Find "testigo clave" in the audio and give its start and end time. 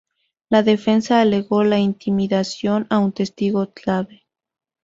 3.11-4.25